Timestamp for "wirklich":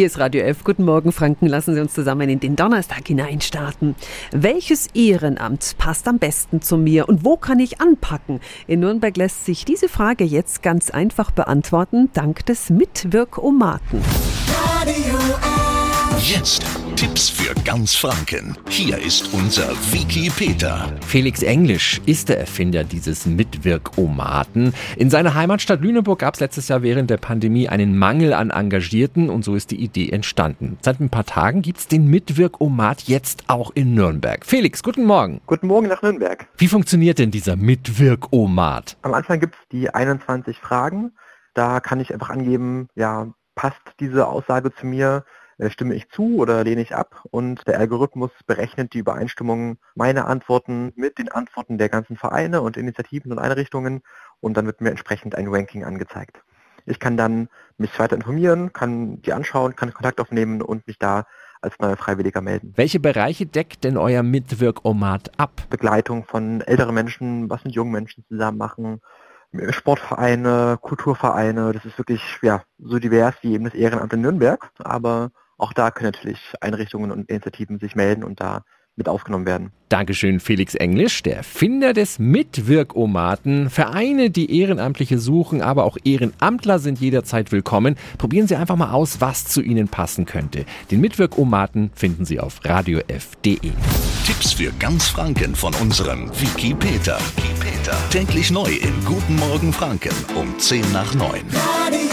71.98-72.22